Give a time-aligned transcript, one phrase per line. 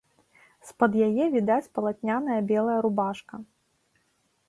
[0.69, 3.35] З-пад яе відаць палатняная белая рубашка.